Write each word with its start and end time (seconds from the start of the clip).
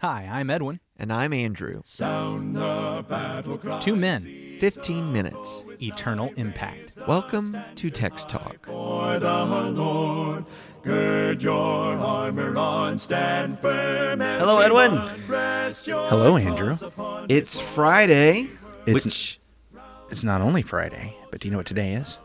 Hi, 0.00 0.28
I'm 0.30 0.50
Edwin. 0.50 0.80
And 0.96 1.12
I'm 1.12 1.32
Andrew. 1.32 1.82
Two 3.80 3.96
men, 3.96 4.56
15 4.60 5.12
minutes. 5.12 5.64
eternal 5.82 6.30
impact. 6.36 6.98
Welcome 7.08 7.56
to 7.76 7.90
Text 7.90 8.28
Talk. 8.28 8.66
Hello, 8.66 9.12
Edwin. 14.60 14.90
Hello, 15.28 16.36
Andrew. 16.36 16.76
It's 17.28 17.58
Friday, 17.60 18.48
It's- 18.86 19.04
which 19.04 19.40
It's 20.10 20.24
not 20.24 20.40
only 20.40 20.62
Friday, 20.62 21.16
but 21.30 21.40
do 21.40 21.48
you 21.48 21.52
know 21.52 21.58
what 21.58 21.66
today 21.66 21.92
is? 21.94 22.18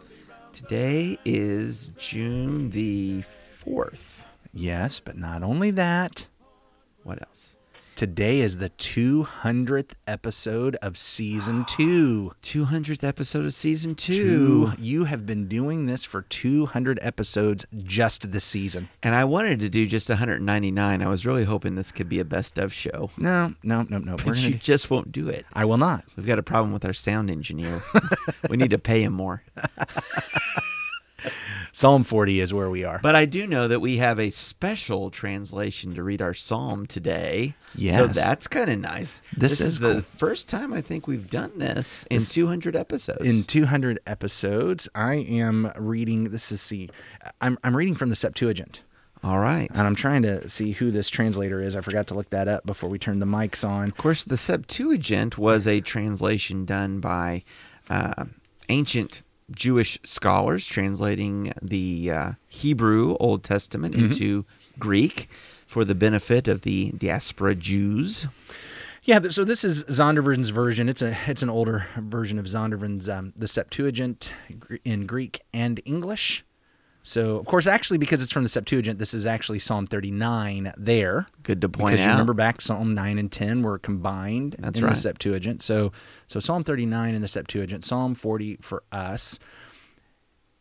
today 0.52 1.18
is 1.26 1.88
June 1.98 2.70
the 2.72 3.24
4th. 3.64 4.26
Yes, 4.54 5.00
but 5.00 5.18
not 5.18 5.44
only 5.44 5.70
that. 5.72 6.28
What 7.04 7.22
else? 7.22 7.55
Today 7.96 8.42
is 8.42 8.58
the 8.58 8.72
200th 8.72 9.92
episode 10.06 10.76
of 10.82 10.98
season 10.98 11.64
two. 11.70 12.34
200th 12.44 13.06
episode 13.06 13.46
of 13.46 13.54
season 13.54 13.96
Two. 13.96 14.74
two. 14.76 14.84
You 14.84 15.06
have 15.06 15.26
been 15.26 15.48
doing 15.48 15.86
this 15.86 16.04
for 16.04 16.24
200 16.24 17.00
episodes 17.02 17.66
just 17.84 18.32
this 18.34 18.44
season. 18.44 18.90
And 19.02 19.16
I 19.16 19.24
wanted 19.24 19.60
to 19.62 19.70
do 19.70 19.88
just 19.88 20.10
199. 20.10 21.02
I 21.02 21.08
was 21.08 21.26
really 21.26 21.46
hoping 21.46 21.76
this 21.76 21.94
could 21.94 22.10
be 22.10 22.20
a 22.20 22.26
best 22.26 22.58
of 22.58 22.74
show. 22.74 23.12
No, 23.18 23.54
no, 23.64 23.86
no, 23.90 24.00
no. 24.00 24.18
But 24.18 24.44
you 24.44 24.52
do- 24.52 24.58
just 24.58 24.90
won't 24.90 25.14
do 25.14 25.30
it. 25.30 25.46
I 25.54 25.64
will 25.64 25.78
not. 25.78 26.04
We've 26.18 26.26
got 26.28 26.38
a 26.40 26.44
problem 26.44 26.74
with 26.74 26.84
our 26.84 26.92
sound 26.94 27.32
engineer. 27.32 27.82
we 28.50 28.58
need 28.58 28.72
to 28.72 28.78
pay 28.78 29.04
him 29.04 29.14
more. 29.14 29.42
Psalm 31.76 32.06
40 32.06 32.40
is 32.40 32.54
where 32.54 32.70
we 32.70 32.86
are. 32.86 33.00
But 33.04 33.18
I 33.18 33.26
do 33.26 33.46
know 33.46 33.68
that 33.68 33.82
we 33.82 33.98
have 33.98 34.18
a 34.18 34.30
special 34.30 35.12
translation 35.12 35.94
to 35.96 36.04
read 36.04 36.22
our 36.22 36.34
psalm 36.34 36.86
today. 36.86 37.56
Yeah. 37.76 37.98
So 37.98 38.08
that's 38.08 38.48
kind 38.48 38.70
of 38.70 38.80
nice. 38.80 39.22
This 39.36 39.58
This, 39.58 39.60
is 39.60 39.68
is, 39.74 39.80
the 39.80 39.94
cool. 39.96 40.02
first 40.16 40.48
time 40.48 40.72
I 40.72 40.80
think 40.80 41.06
we've 41.06 41.30
done 41.30 41.52
this 41.58 42.06
in 42.10 42.22
200 42.22 42.78
episodes. 42.78 43.26
in 43.26 43.44
200 43.44 44.00
episodes, 44.08 44.88
I 44.96 45.16
am 45.16 45.70
reading. 45.78 46.26
This 46.30 46.50
is 46.50 46.62
see, 46.62 46.90
I'm 47.42 47.58
I'm 47.62 47.76
reading 47.76 47.96
from 47.96 48.08
the 48.08 48.16
Septuagint, 48.16 48.82
All 49.22 49.40
right. 49.40 49.70
and 49.72 49.82
I'm 49.82 49.96
trying 49.96 50.22
to 50.22 50.48
see 50.48 50.72
who 50.72 50.92
this 50.92 51.10
translator 51.10 51.60
is. 51.60 51.76
I 51.76 51.82
forgot 51.82 52.08
to 52.08 52.14
look 52.14 52.30
that 52.30 52.48
up 52.48 52.66
before 52.66 52.90
we 52.90 52.98
turned 53.00 53.22
the 53.22 53.26
mics 53.26 53.68
on. 53.68 53.90
Of 53.90 53.98
course, 53.98 54.24
the 54.24 54.38
Septuagint 54.38 55.38
was 55.38 55.68
a 55.68 55.82
translation 55.82 56.64
done 56.64 57.02
by 57.02 57.44
uh, 57.90 58.24
ancient 58.70 59.24
Jewish 59.52 60.00
scholars 60.04 60.66
translating 60.66 61.54
the 61.62 62.12
uh, 62.12 62.32
Hebrew 62.48 63.16
Old 63.20 63.44
Testament 63.44 63.94
into 63.96 64.46
Greek 64.80 65.30
for 65.68 65.86
the 65.86 65.96
benefit 65.96 66.48
of 66.48 66.62
the 66.62 66.92
diaspora 66.92 67.56
Jews. 67.56 68.28
Yeah, 69.04 69.20
so 69.30 69.44
this 69.44 69.64
is 69.64 69.84
Zondervan's 69.84 70.50
version. 70.50 70.90
It's 70.90 71.04
a 71.04 71.16
it's 71.28 71.44
an 71.44 71.50
older 71.50 71.86
version 71.96 72.40
of 72.40 72.46
Zondervan's 72.46 73.08
um, 73.08 73.34
the 73.36 73.48
Septuagint 73.48 74.32
in 74.84 75.06
Greek 75.06 75.42
and 75.54 75.80
English. 75.86 76.44
So 77.06 77.38
of 77.38 77.46
course, 77.46 77.68
actually, 77.68 78.00
because 78.00 78.24
it's 78.24 78.32
from 78.32 78.42
the 78.42 78.50
Septuagint, 78.50 78.98
this 78.98 79.14
is 79.14 79.28
actually 79.28 79.60
Psalm 79.60 79.86
39 79.86 80.74
there. 80.76 81.28
Good 81.44 81.62
to 81.62 81.70
point 81.70 81.92
because 81.92 82.04
you 82.04 82.10
out. 82.10 82.14
remember 82.14 82.34
back 82.34 82.62
Psalm 82.62 82.96
9 82.96 83.20
and 83.20 83.32
10 83.32 83.62
were 83.62 83.78
combined 83.78 84.56
That's 84.58 84.80
in 84.80 84.86
right. 84.86 84.96
the 84.96 85.00
Septuagint. 85.00 85.62
So 85.62 85.92
so 86.28 86.40
Psalm 86.40 86.64
39 86.64 87.14
in 87.14 87.22
the 87.22 87.28
Septuagint, 87.28 87.86
Psalm 87.86 88.16
40 88.16 88.58
for 88.62 88.84
us. 88.92 89.38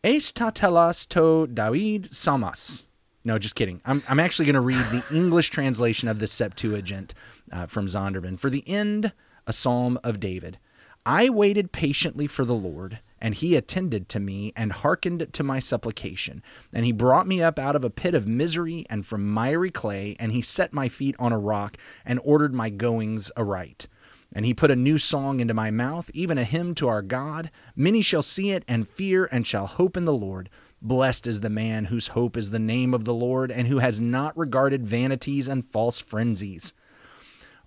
Eis 0.03 0.31
ta 0.31 0.51
telas 0.51 1.07
to 1.09 1.47
David 1.47 2.09
samas. 2.11 2.85
No, 3.23 3.39
just 3.39 3.55
kidding. 3.55 3.81
I'm, 3.83 4.03
I'm 4.07 4.19
actually 4.19 4.45
going 4.45 4.53
to 4.53 4.61
read 4.61 4.85
the 4.91 5.03
English 5.11 5.49
translation 5.49 6.07
of 6.07 6.19
the 6.19 6.27
Septuagint 6.27 7.15
uh, 7.51 7.65
from 7.65 7.87
Zondervan. 7.87 8.39
For 8.39 8.51
the 8.51 8.63
end, 8.69 9.13
a 9.47 9.51
psalm 9.51 9.97
of 10.03 10.19
David. 10.19 10.59
I 11.07 11.29
waited 11.29 11.71
patiently 11.71 12.27
for 12.27 12.45
the 12.45 12.53
Lord, 12.53 12.99
and 13.19 13.35
he 13.35 13.55
attended 13.55 14.09
to 14.09 14.19
me 14.19 14.51
and 14.55 14.71
hearkened 14.71 15.27
to 15.33 15.43
my 15.43 15.59
supplication. 15.59 16.43
And 16.73 16.85
he 16.85 16.91
brought 16.91 17.27
me 17.27 17.41
up 17.41 17.57
out 17.57 17.75
of 17.75 17.83
a 17.83 17.89
pit 17.89 18.13
of 18.13 18.27
misery 18.27 18.85
and 18.89 19.05
from 19.05 19.29
miry 19.29 19.71
clay, 19.71 20.15
and 20.19 20.31
he 20.31 20.41
set 20.41 20.73
my 20.73 20.89
feet 20.89 21.15
on 21.17 21.31
a 21.31 21.39
rock 21.39 21.77
and 22.05 22.19
ordered 22.23 22.53
my 22.53 22.69
goings 22.69 23.31
aright. 23.37 23.87
And 24.33 24.45
he 24.45 24.53
put 24.53 24.71
a 24.71 24.75
new 24.75 24.97
song 24.97 25.39
into 25.39 25.53
my 25.53 25.71
mouth, 25.71 26.11
even 26.13 26.37
a 26.37 26.43
hymn 26.43 26.75
to 26.75 26.89
our 26.89 27.01
God. 27.01 27.49
Many 27.75 28.01
shall 28.01 28.21
see 28.21 28.51
it 28.51 28.65
and 28.67 28.87
fear 28.87 29.29
and 29.31 29.47
shall 29.47 29.65
hope 29.65 29.95
in 29.95 30.05
the 30.05 30.13
Lord. 30.13 30.49
Blessed 30.81 31.25
is 31.25 31.39
the 31.39 31.49
man 31.49 31.85
whose 31.85 32.07
hope 32.07 32.35
is 32.35 32.51
the 32.51 32.59
name 32.59 32.93
of 32.93 33.05
the 33.05 33.13
Lord 33.13 33.49
and 33.49 33.67
who 33.67 33.79
has 33.79 34.01
not 34.01 34.37
regarded 34.37 34.85
vanities 34.85 35.47
and 35.47 35.65
false 35.65 35.99
frenzies. 35.99 36.73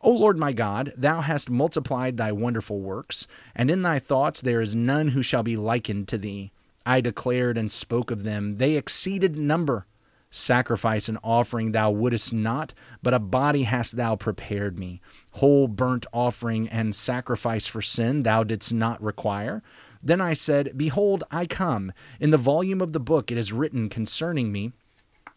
O 0.00 0.10
Lord 0.10 0.38
my 0.38 0.52
God, 0.52 0.92
thou 0.96 1.20
hast 1.20 1.50
multiplied 1.50 2.16
thy 2.16 2.32
wonderful 2.32 2.80
works, 2.80 3.26
and 3.54 3.70
in 3.70 3.82
thy 3.82 3.98
thoughts 3.98 4.40
there 4.40 4.60
is 4.60 4.74
none 4.74 5.08
who 5.08 5.22
shall 5.22 5.42
be 5.42 5.56
likened 5.56 6.08
to 6.08 6.18
thee. 6.18 6.52
I 6.86 7.00
declared 7.00 7.58
and 7.58 7.70
spoke 7.70 8.10
of 8.10 8.22
them, 8.22 8.56
they 8.56 8.76
exceeded 8.76 9.36
number. 9.36 9.86
Sacrifice 10.30 11.08
and 11.08 11.18
offering 11.24 11.72
thou 11.72 11.90
wouldest 11.90 12.32
not, 12.32 12.74
but 13.02 13.14
a 13.14 13.18
body 13.18 13.62
hast 13.62 13.96
thou 13.96 14.14
prepared 14.14 14.78
me. 14.78 15.00
Whole 15.32 15.68
burnt 15.68 16.06
offering 16.12 16.68
and 16.68 16.94
sacrifice 16.94 17.66
for 17.66 17.80
sin 17.80 18.22
thou 18.22 18.44
didst 18.44 18.72
not 18.72 19.02
require. 19.02 19.62
Then 20.02 20.20
I 20.20 20.34
said, 20.34 20.76
Behold, 20.76 21.24
I 21.30 21.46
come. 21.46 21.92
In 22.20 22.30
the 22.30 22.36
volume 22.36 22.82
of 22.82 22.92
the 22.92 23.00
book 23.00 23.30
it 23.30 23.38
is 23.38 23.52
written 23.52 23.88
concerning 23.88 24.52
me. 24.52 24.72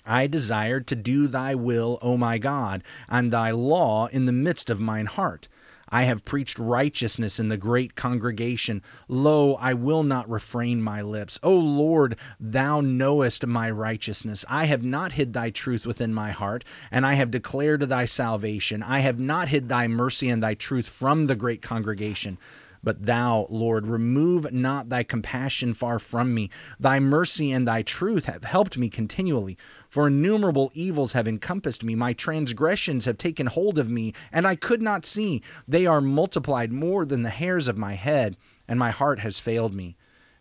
I 0.06 0.28
desired 0.28 0.88
to 0.88 0.96
do 0.96 1.28
thy 1.28 1.56
will, 1.56 2.00
O 2.02 2.18
my 2.18 2.38
God, 2.38 2.84
and 3.10 3.32
thy 3.32 3.52
law 3.52 4.08
in 4.08 4.26
the 4.26 4.32
midst 4.32 4.70
of 4.70 4.80
mine 4.80 5.06
heart. 5.06 5.48
I 5.94 6.04
have 6.04 6.24
preached 6.24 6.58
righteousness 6.58 7.38
in 7.38 7.50
the 7.50 7.58
great 7.58 7.96
congregation. 7.96 8.82
Lo, 9.10 9.56
I 9.56 9.74
will 9.74 10.04
not 10.04 10.30
refrain 10.30 10.82
my 10.82 11.02
lips. 11.02 11.38
O 11.44 11.54
Lord, 11.54 12.16
thou 12.40 12.80
knowest 12.80 13.46
my 13.46 13.70
righteousness. 13.70 14.46
I 14.48 14.66
have 14.66 14.86
not 14.86 15.12
hid 15.14 15.34
thy 15.34 15.50
truth 15.50 15.86
within 15.86 16.14
my 16.14 16.32
heart, 16.32 16.64
and 16.92 17.06
I 17.06 17.16
have 17.16 17.30
declared 17.30 17.82
thy 17.82 18.06
salvation. 18.06 18.82
I 18.82 19.00
have 19.00 19.20
not 19.20 19.50
hid 19.50 19.68
thy 19.68 19.90
mercy 19.90 20.30
and 20.30 20.42
thy 20.42 20.54
truth 20.54 20.88
from 20.88 21.28
the 21.28 21.36
great 21.36 21.62
congregation. 21.62 22.38
But 22.84 23.06
thou, 23.06 23.48
Lord, 23.50 23.86
remove 23.86 24.52
not 24.52 24.90
thy 24.90 25.04
compassion 25.04 25.74
far 25.74 26.00
from 26.00 26.34
me. 26.34 26.50
Thy 26.80 27.00
mercy 27.00 27.52
and 27.52 27.68
thy 27.68 27.84
truth 27.84 28.26
have 28.26 28.44
helped 28.44 28.78
me 28.78 28.90
continually. 28.90 29.58
For 29.90 30.08
innumerable 30.08 30.72
evils 30.74 31.12
have 31.12 31.28
encompassed 31.28 31.84
me. 31.84 31.94
My 31.94 32.14
transgressions 32.14 33.06
have 33.06 33.18
taken 33.18 33.48
hold 33.48 33.78
of 33.78 33.90
me, 33.90 34.14
and 34.32 34.48
I 34.48 34.56
could 34.56 34.82
not 34.82 35.06
see. 35.06 35.42
They 35.68 35.86
are 35.86 36.02
multiplied 36.02 36.72
more 36.72 37.06
than 37.06 37.22
the 37.22 37.30
hairs 37.30 37.68
of 37.68 37.78
my 37.78 37.94
head, 37.94 38.36
and 38.68 38.80
my 38.80 38.90
heart 38.90 39.20
has 39.20 39.38
failed 39.38 39.76
me. 39.76 39.96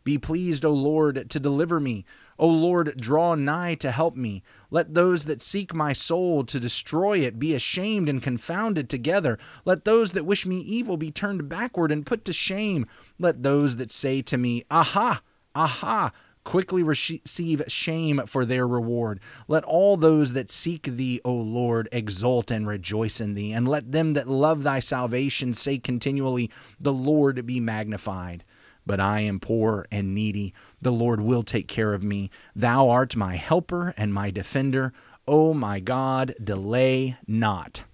Be 0.04 0.18
pleased, 0.18 0.64
O 0.64 0.72
Lord, 0.72 1.30
to 1.30 1.40
deliver 1.40 1.80
me. 1.80 2.04
O 2.38 2.48
Lord, 2.48 2.96
draw 2.98 3.34
nigh 3.34 3.74
to 3.76 3.90
help 3.90 4.16
me. 4.16 4.42
Let 4.70 4.94
those 4.94 5.26
that 5.26 5.42
seek 5.42 5.74
my 5.74 5.92
soul 5.92 6.42
to 6.44 6.58
destroy 6.58 7.18
it 7.18 7.38
be 7.38 7.54
ashamed 7.54 8.08
and 8.08 8.22
confounded 8.22 8.88
together. 8.88 9.38
Let 9.66 9.84
those 9.84 10.12
that 10.12 10.24
wish 10.24 10.46
me 10.46 10.58
evil 10.60 10.96
be 10.96 11.10
turned 11.10 11.50
backward 11.50 11.92
and 11.92 12.06
put 12.06 12.24
to 12.24 12.32
shame. 12.32 12.86
Let 13.18 13.42
those 13.42 13.76
that 13.76 13.92
say 13.92 14.22
to 14.22 14.38
me, 14.38 14.64
Aha, 14.70 15.20
aha, 15.54 16.12
quickly 16.42 16.82
receive 16.82 17.62
shame 17.68 18.22
for 18.26 18.46
their 18.46 18.66
reward. 18.66 19.20
Let 19.46 19.64
all 19.64 19.98
those 19.98 20.32
that 20.32 20.50
seek 20.50 20.84
thee, 20.84 21.20
O 21.26 21.34
Lord, 21.34 21.90
exult 21.92 22.50
and 22.50 22.66
rejoice 22.66 23.20
in 23.20 23.34
thee. 23.34 23.52
And 23.52 23.68
let 23.68 23.92
them 23.92 24.14
that 24.14 24.28
love 24.28 24.62
thy 24.62 24.80
salvation 24.80 25.52
say 25.52 25.76
continually, 25.76 26.50
The 26.80 26.94
Lord 26.94 27.44
be 27.44 27.60
magnified 27.60 28.44
but 28.86 29.00
I 29.00 29.20
am 29.20 29.40
poor 29.40 29.86
and 29.90 30.14
needy. 30.14 30.52
The 30.80 30.92
Lord 30.92 31.20
will 31.20 31.42
take 31.42 31.68
care 31.68 31.92
of 31.94 32.02
me. 32.02 32.30
Thou 32.54 32.88
art 32.88 33.16
my 33.16 33.36
helper 33.36 33.94
and 33.96 34.12
my 34.14 34.30
defender. 34.30 34.92
O 35.28 35.54
my 35.54 35.80
God, 35.80 36.34
delay 36.42 37.16
not. 37.26 37.84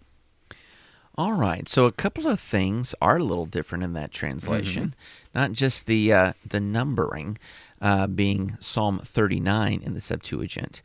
All 1.19 1.32
right. 1.32 1.68
So 1.68 1.86
a 1.86 1.92
couple 1.92 2.28
of 2.28 2.38
things 2.38 2.94
are 3.00 3.16
a 3.16 3.22
little 3.24 3.47
different 3.47 3.84
in 3.84 3.94
that 3.94 4.12
translation. 4.12 4.94
Not 5.34 5.53
just 5.53 5.86
the 5.86 6.12
uh, 6.12 6.33
the 6.47 6.60
numbering 6.60 7.39
uh, 7.80 8.06
being 8.06 8.56
Psalm 8.60 9.00
39 9.03 9.80
in 9.82 9.94
the 9.94 10.00
Septuagint, 10.00 10.82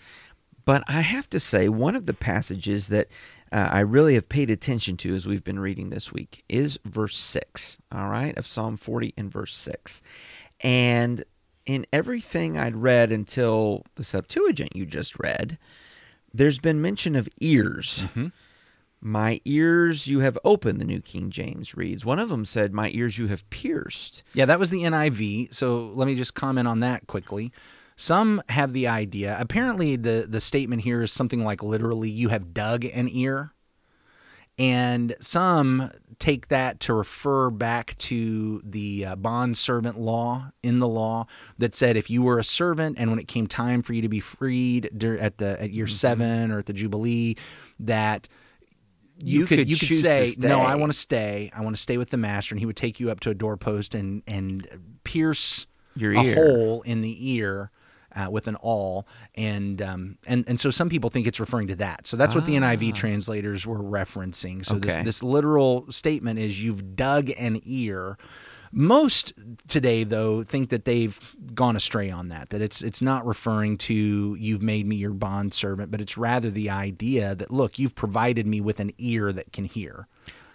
but 0.66 0.84
I 0.88 1.02
have 1.02 1.30
to 1.31 1.40
say 1.40 1.69
one 1.69 1.96
of 1.96 2.06
the 2.06 2.13
passages 2.13 2.88
that 2.90 3.08
uh, 3.52 3.69
I 3.72 3.80
really 3.81 4.13
have 4.16 4.30
paid 4.30 4.50
attention 4.50 4.98
to 4.98 5.16
as 5.16 5.28
we've 5.28 5.44
been 5.44 5.60
reading 5.60 5.90
this 5.90 6.12
week 6.12 6.44
is 6.48 6.80
verse 6.86 7.18
6, 7.18 7.78
all 7.92 8.10
right, 8.10 8.38
of 8.38 8.48
Psalm 8.48 8.78
40 8.78 9.13
and 9.18 9.31
verse 9.31 9.54
6. 9.56 10.02
And 10.62 11.25
in 11.66 11.86
everything 11.92 12.58
I'd 12.58 12.75
read 12.75 13.12
until 13.12 13.84
the 13.96 14.04
Septuagint 14.04 14.75
you 14.75 14.86
just 14.86 15.19
read, 15.19 15.58
there's 16.34 16.60
been 16.60 16.81
mention 16.81 17.16
of 17.16 17.28
ears. 17.40 18.06
My 19.04 19.42
ears 19.46 20.06
you 20.06 20.19
have 20.19 20.38
opened, 20.46 20.80
the 20.80 20.86
New 20.86 21.02
King 21.02 21.31
James 21.31 21.75
reads. 21.75 22.06
One 22.06 22.19
of 22.19 22.30
them 22.30 22.46
said, 22.46 22.72
My 22.72 22.92
ears 22.94 23.18
you 23.18 23.28
have 23.28 23.50
pierced. 23.50 24.22
Yeah, 24.34 24.46
that 24.46 24.60
was 24.60 24.69
the 24.69 24.84
NIV. 24.84 25.54
So 25.56 25.92
let 25.96 26.06
me 26.06 26.14
just 26.14 26.36
comment 26.36 26.68
on 26.68 26.81
that 26.81 27.07
quickly. 27.07 27.52
Some 28.01 28.42
have 28.50 28.74
the 28.74 28.88
idea. 28.88 29.38
Apparently, 29.39 29.95
the 29.95 30.25
the 30.27 30.42
statement 30.42 30.81
here 30.81 31.03
is 31.03 31.12
something 31.12 31.44
like 31.44 31.62
literally, 31.62 32.09
"You 32.09 32.30
have 32.30 32.53
dug 32.53 32.83
an 32.86 33.07
ear," 33.09 33.53
And 34.57 35.15
some 35.19 35.92
take 36.19 36.50
that 36.50 36.80
to 36.81 36.94
refer 36.94 37.50
back 37.50 37.98
to 37.98 38.62
the 38.63 39.06
uh, 39.06 39.15
bond 39.15 39.57
servant 39.57 40.00
law 40.00 40.51
in 40.62 40.77
the 40.80 40.88
law 40.88 41.25
that 41.57 41.74
said 41.74 41.98
if 41.98 42.09
you 42.12 42.21
were 42.21 42.38
a 42.38 42.44
servant 42.44 43.00
and 43.00 43.09
when 43.09 43.18
it 43.18 43.27
came 43.27 43.48
time 43.48 43.81
for 43.81 43.94
you 43.94 44.01
to 44.04 44.09
be 44.09 44.19
freed 44.19 44.86
at 45.04 45.38
the 45.39 45.59
at 45.62 45.71
year 45.71 45.88
seven 45.88 46.51
or 46.51 46.59
at 46.59 46.68
the 46.68 46.74
jubilee, 46.74 47.36
that 47.80 48.27
you, 49.24 49.42
You 49.42 49.45
could, 49.47 49.57
could 49.59 49.69
you 49.69 49.77
could 49.77 49.97
say 49.97 50.36
no, 50.38 50.59
I 50.59 50.75
want 50.75 50.92
to 50.92 50.97
stay. 50.97 51.51
I 51.56 51.62
want 51.62 51.75
to 51.75 51.81
stay 51.81 51.97
with 51.97 52.09
the 52.09 52.18
master, 52.18 52.54
and 52.54 52.59
he 52.59 52.65
would 52.65 52.77
take 52.77 53.00
you 53.00 53.09
up 53.09 53.19
to 53.21 53.30
a 53.30 53.33
doorpost 53.33 53.95
and 53.95 54.21
and 54.27 54.68
pierce 55.04 55.65
Your 55.95 56.13
a 56.13 56.24
ear. 56.24 56.36
hole 56.36 56.81
in 56.83 57.01
the 57.01 57.33
ear. 57.36 57.71
Uh, 58.13 58.30
with 58.30 58.48
an 58.48 58.58
awl, 58.58 59.08
and 59.36 59.81
um, 59.81 60.18
and 60.28 60.44
and 60.48 60.60
so 60.60 60.69
some 60.69 60.90
people 60.90 61.10
think 61.10 61.28
it's 61.28 61.40
referring 61.40 61.68
to 61.68 61.75
that. 61.75 62.06
So 62.08 62.18
that's 62.18 62.36
what 62.36 62.46
the 62.46 62.56
NIV 62.56 62.94
translators 62.94 63.66
were 63.66 63.80
referencing. 63.80 64.66
So 64.66 64.75
this 64.80 64.92
Ah. 64.92 64.96
Okay. 64.98 65.04
this 65.06 65.24
literal 65.24 65.90
statement 65.92 66.38
is 66.40 66.62
you've 66.62 66.96
dug 66.98 67.30
an 67.38 67.60
ear. 67.63 68.18
Most 68.74 69.34
today, 69.68 70.06
though, 70.06 70.44
think 70.44 70.69
that 70.69 70.86
they've 70.86 71.19
gone 71.54 71.75
astray 71.75 72.10
on 72.10 72.30
that. 72.30 72.50
That 72.52 72.62
it's 72.62 72.81
it's 72.81 73.02
not 73.02 73.25
referring 73.25 73.78
to 73.80 74.36
you've 74.40 74.62
made 74.62 74.86
me 74.88 74.96
your 74.96 75.12
bond 75.14 75.54
servant, 75.54 75.92
but 75.92 76.00
it's 76.00 76.18
rather 76.18 76.50
the 76.50 76.69
idea 76.69 77.36
that 77.36 77.52
look, 77.52 77.78
you've 77.80 77.96
provided 77.96 78.48
me 78.48 78.62
with 78.62 78.80
an 78.80 78.92
ear 78.98 79.34
that 79.34 79.52
can 79.52 79.66
hear. 79.66 80.07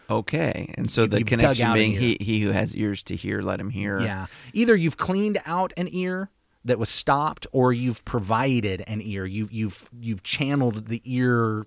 Okay, 0.09 0.73
and 0.79 0.91
so 0.91 1.03
You- 1.03 1.09
the 1.09 1.25
connection 1.25 1.73
being 1.75 1.93
he 1.93 2.17
he 2.21 2.41
who 2.41 2.53
has 2.53 2.75
ears 2.75 3.03
to 3.05 3.17
hear, 3.17 3.43
let 3.43 3.61
him 3.61 3.71
hear. 3.71 4.01
Yeah, 4.01 4.27
either 4.55 4.75
you've 4.77 4.97
cleaned 4.97 5.39
out 5.45 5.73
an 5.77 5.89
ear 5.91 6.31
that 6.67 6.79
was 6.79 6.89
stopped, 6.89 7.47
or 7.53 7.73
you've 7.73 8.05
provided 8.05 8.85
an 8.87 9.01
ear. 9.01 9.25
You 9.25 9.49
you've 9.51 9.89
you've 10.01 10.23
channeled 10.23 10.87
the 10.89 11.01
ear 11.05 11.67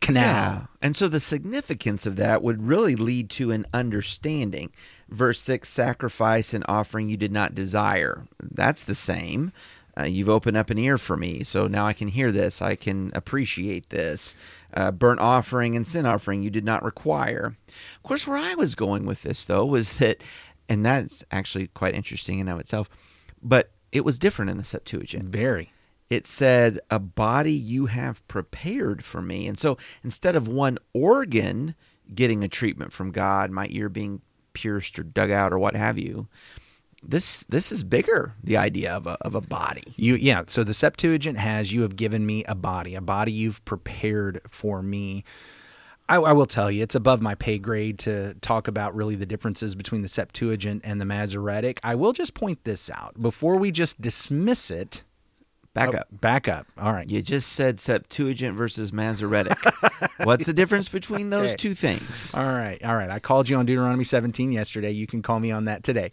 canal. 0.00 0.22
Yeah. 0.22 0.66
And 0.82 0.96
so 0.96 1.06
the 1.08 1.20
significance 1.20 2.06
of 2.06 2.16
that 2.16 2.42
would 2.42 2.66
really 2.66 2.96
lead 2.96 3.30
to 3.30 3.50
an 3.50 3.66
understanding. 3.72 4.72
Verse 5.08 5.40
6 5.40 5.68
sacrifice 5.68 6.52
and 6.52 6.64
offering 6.68 7.08
you 7.08 7.16
did 7.16 7.32
not 7.32 7.54
desire. 7.54 8.26
That's 8.40 8.82
the 8.82 8.94
same. 8.94 9.52
Uh, 9.98 10.04
you've 10.04 10.28
opened 10.28 10.56
up 10.56 10.70
an 10.70 10.78
ear 10.78 10.96
for 10.96 11.16
me, 11.16 11.42
so 11.42 11.66
now 11.66 11.84
I 11.84 11.92
can 11.92 12.08
hear 12.08 12.30
this. 12.30 12.62
I 12.62 12.76
can 12.76 13.10
appreciate 13.14 13.90
this. 13.90 14.36
Uh, 14.72 14.92
burnt 14.92 15.18
offering 15.18 15.74
and 15.74 15.84
sin 15.84 16.06
offering 16.06 16.42
you 16.42 16.50
did 16.50 16.64
not 16.64 16.84
require. 16.84 17.56
Of 17.96 18.02
course, 18.04 18.26
where 18.26 18.38
I 18.38 18.54
was 18.54 18.76
going 18.76 19.06
with 19.06 19.22
this, 19.22 19.44
though, 19.44 19.66
was 19.66 19.94
that, 19.94 20.22
and 20.68 20.86
that's 20.86 21.24
actually 21.32 21.66
quite 21.68 21.96
interesting 21.96 22.38
in 22.38 22.46
and 22.46 22.54
of 22.54 22.60
itself, 22.60 22.88
but 23.42 23.72
it 23.92 24.04
was 24.04 24.18
different 24.18 24.50
in 24.50 24.56
the 24.56 24.64
Septuagint 24.64 25.24
Very. 25.26 25.72
it 26.10 26.26
said, 26.26 26.80
A 26.90 26.98
body 26.98 27.52
you 27.52 27.86
have 27.86 28.26
prepared 28.28 29.04
for 29.04 29.22
me. 29.22 29.46
And 29.46 29.58
so 29.58 29.76
instead 30.02 30.36
of 30.36 30.48
one 30.48 30.78
organ 30.92 31.74
getting 32.14 32.42
a 32.42 32.48
treatment 32.48 32.92
from 32.92 33.12
God, 33.12 33.50
my 33.50 33.66
ear 33.70 33.88
being 33.88 34.22
pierced 34.52 34.98
or 34.98 35.02
dug 35.02 35.30
out 35.30 35.52
or 35.52 35.58
what 35.58 35.76
have 35.76 35.98
you, 35.98 36.28
this 37.02 37.44
this 37.44 37.70
is 37.70 37.84
bigger, 37.84 38.34
the 38.42 38.56
idea 38.56 38.92
of 38.92 39.06
a, 39.06 39.16
of 39.20 39.34
a 39.34 39.40
body. 39.40 39.94
You 39.96 40.16
yeah. 40.16 40.42
So 40.48 40.64
the 40.64 40.74
Septuagint 40.74 41.38
has 41.38 41.72
you 41.72 41.82
have 41.82 41.94
given 41.96 42.26
me 42.26 42.44
a 42.44 42.56
body, 42.56 42.94
a 42.94 43.00
body 43.00 43.30
you've 43.30 43.64
prepared 43.64 44.40
for 44.48 44.82
me. 44.82 45.22
I, 46.08 46.16
I 46.16 46.32
will 46.32 46.46
tell 46.46 46.70
you, 46.70 46.82
it's 46.82 46.94
above 46.94 47.20
my 47.20 47.34
pay 47.34 47.58
grade 47.58 47.98
to 48.00 48.34
talk 48.40 48.66
about 48.68 48.94
really 48.94 49.14
the 49.14 49.26
differences 49.26 49.74
between 49.74 50.02
the 50.02 50.08
Septuagint 50.08 50.82
and 50.84 51.00
the 51.00 51.04
Masoretic. 51.04 51.80
I 51.82 51.94
will 51.94 52.12
just 52.12 52.34
point 52.34 52.64
this 52.64 52.88
out 52.90 53.20
before 53.20 53.56
we 53.56 53.70
just 53.70 54.00
dismiss 54.00 54.70
it. 54.70 55.02
Back 55.74 55.90
Oh, 55.94 55.98
up. 55.98 56.08
Back 56.10 56.48
up. 56.48 56.66
All 56.78 56.92
right. 56.92 57.08
You 57.08 57.20
just 57.22 57.52
said 57.52 57.78
Septuagint 57.78 58.56
versus 58.56 58.92
Masoretic. 58.92 59.58
What's 60.24 60.46
the 60.46 60.54
difference 60.54 60.88
between 60.88 61.30
those 61.30 61.50
Okay. 61.50 61.56
two 61.56 61.74
things? 61.74 62.34
All 62.34 62.42
right, 62.44 62.82
all 62.82 62.96
right. 62.96 63.10
I 63.10 63.18
called 63.20 63.48
you 63.48 63.56
on 63.56 63.66
Deuteronomy 63.66 64.02
17 64.04 64.50
yesterday. 64.50 64.90
You 64.90 65.06
can 65.06 65.22
call 65.22 65.38
me 65.40 65.52
on 65.52 65.66
that 65.66 65.84
today. 65.84 66.10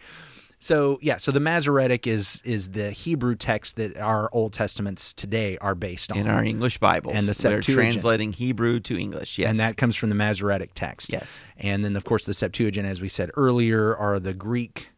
So 0.59 0.97
yeah, 1.01 1.17
so 1.17 1.31
the 1.31 1.39
Masoretic 1.39 2.07
is 2.07 2.41
is 2.43 2.71
the 2.71 2.91
Hebrew 2.91 3.35
text 3.35 3.75
that 3.75 3.97
our 3.97 4.29
Old 4.31 4.53
Testaments 4.53 5.13
today 5.13 5.57
are 5.59 5.75
based 5.75 6.11
on, 6.11 6.17
In 6.17 6.27
our 6.27 6.43
English 6.43 6.77
Bibles. 6.79 7.15
And 7.15 7.27
the 7.27 7.33
Septuagint 7.33 7.65
They're 7.65 7.75
translating 7.91 8.33
Hebrew 8.33 8.79
to 8.81 8.97
English. 8.97 9.37
Yes. 9.37 9.49
and 9.49 9.59
that 9.59 9.77
comes 9.77 9.95
from 9.95 10.09
the 10.09 10.15
Masoretic 10.15 10.71
text. 10.73 11.11
Yes. 11.11 11.43
and 11.57 11.83
then 11.85 11.95
of 11.95 12.03
course 12.03 12.25
the 12.25 12.33
Septuagint, 12.33 12.87
as 12.87 13.01
we 13.01 13.09
said 13.09 13.29
earlier, 13.35 13.95
are 13.95 14.19
the 14.19 14.33
Greek 14.33 14.89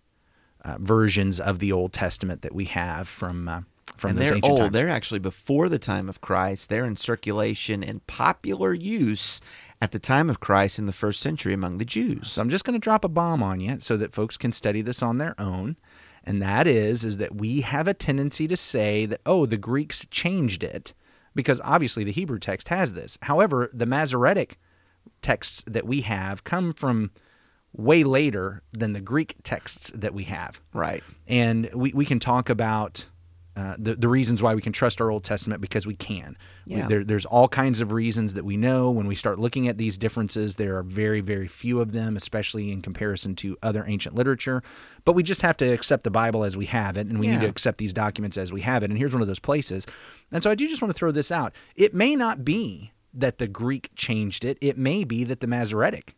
uh, 0.63 0.77
versions 0.79 1.39
of 1.39 1.59
the 1.59 1.71
Old 1.71 1.93
Testament 1.93 2.41
that 2.41 2.53
we 2.53 2.65
have 2.65 3.07
from 3.07 3.47
uh, 3.47 3.61
from 3.97 4.11
and 4.11 4.19
those 4.19 4.27
they're 4.27 4.35
ancient 4.37 4.51
old. 4.51 4.59
times. 4.59 4.73
They're 4.73 4.89
actually 4.89 5.19
before 5.19 5.69
the 5.69 5.79
time 5.79 6.07
of 6.07 6.21
Christ. 6.21 6.69
They're 6.69 6.85
in 6.85 6.95
circulation 6.95 7.83
and 7.83 8.05
popular 8.07 8.73
use 8.73 9.41
at 9.81 9.91
the 9.91 9.99
time 9.99 10.29
of 10.29 10.39
Christ 10.39 10.79
in 10.79 10.85
the 10.85 10.93
first 10.93 11.19
century 11.19 11.53
among 11.53 11.77
the 11.77 11.85
Jews. 11.85 12.31
So 12.31 12.41
I'm 12.41 12.49
just 12.49 12.65
going 12.65 12.79
to 12.79 12.83
drop 12.83 13.05
a 13.05 13.09
bomb 13.09 13.43
on 13.43 13.59
you 13.59 13.79
so 13.79 13.97
that 13.97 14.13
folks 14.13 14.37
can 14.37 14.51
study 14.51 14.81
this 14.81 15.03
on 15.03 15.17
their 15.17 15.35
own. 15.39 15.77
And 16.23 16.41
that 16.41 16.67
is 16.67 17.05
is 17.05 17.17
that 17.17 17.35
we 17.35 17.61
have 17.61 17.87
a 17.87 17.93
tendency 17.93 18.47
to 18.47 18.57
say 18.57 19.05
that 19.05 19.21
oh 19.25 19.45
the 19.45 19.57
Greeks 19.57 20.05
changed 20.11 20.63
it 20.63 20.93
because 21.35 21.61
obviously 21.63 22.03
the 22.03 22.11
Hebrew 22.11 22.39
text 22.39 22.69
has 22.69 22.95
this. 22.95 23.17
However, 23.21 23.69
the 23.73 23.85
Masoretic 23.85 24.57
texts 25.21 25.63
that 25.67 25.85
we 25.85 26.01
have 26.01 26.43
come 26.43 26.73
from 26.73 27.11
way 27.71 28.03
later 28.03 28.63
than 28.71 28.93
the 28.93 29.01
Greek 29.01 29.35
texts 29.43 29.91
that 29.93 30.13
we 30.13 30.23
have. 30.23 30.59
Right. 30.73 31.03
And 31.27 31.69
we, 31.73 31.93
we 31.93 32.05
can 32.05 32.19
talk 32.19 32.49
about 32.49 33.07
uh, 33.57 33.75
the, 33.79 33.95
the 33.95 34.07
reasons 34.07 34.43
why 34.43 34.53
we 34.53 34.61
can 34.61 34.71
trust 34.71 35.01
our 35.01 35.09
Old 35.09 35.23
Testament 35.23 35.61
because 35.61 35.87
we 35.87 35.95
can. 35.95 36.37
We- 36.67 36.75
there, 36.87 37.03
there's 37.03 37.25
all 37.25 37.47
kinds 37.47 37.81
of 37.81 37.91
reasons 37.91 38.35
that 38.35 38.45
we 38.45 38.55
know. 38.55 38.91
When 38.91 39.07
we 39.07 39.15
start 39.15 39.39
looking 39.39 39.67
at 39.67 39.77
these 39.77 39.97
differences, 39.97 40.57
there 40.57 40.77
are 40.77 40.83
very, 40.83 41.21
very 41.21 41.47
few 41.47 41.81
of 41.81 41.91
them, 41.91 42.15
especially 42.15 42.71
in 42.71 42.81
comparison 42.83 43.35
to 43.37 43.57
other 43.63 43.83
ancient 43.87 44.13
literature. 44.15 44.61
But 45.05 45.13
we 45.13 45.23
just 45.23 45.41
have 45.41 45.57
to 45.57 45.65
accept 45.65 46.03
the 46.03 46.11
Bible 46.11 46.43
as 46.43 46.55
we 46.55 46.65
have 46.67 46.97
it, 46.97 47.07
and 47.07 47.19
we 47.19 47.27
need 47.27 47.33
to 47.41 47.47
accept 47.49 47.79
these 47.79 47.93
documents 47.93 48.37
as 48.37 48.53
we 48.53 48.61
have 48.61 48.83
it. 48.83 48.91
And 48.91 48.97
here's 48.99 49.13
one 49.13 49.21
of 49.23 49.27
those 49.27 49.39
places. 49.39 49.87
And 50.31 50.43
so 50.43 50.51
I 50.51 50.55
do 50.55 50.67
just 50.67 50.81
want 50.81 50.93
to 50.93 50.97
throw 50.97 51.11
this 51.11 51.31
out. 51.31 51.53
It 51.75 51.93
may 51.95 52.15
not 52.15 52.45
be 52.45 52.91
that 53.13 53.39
the 53.39 53.47
Greek 53.47 53.89
changed 53.95 54.45
it, 54.45 54.59
it 54.61 54.77
may 54.77 55.03
be 55.03 55.23
that 55.23 55.39
the 55.39 55.47
Masoretic 55.47 56.13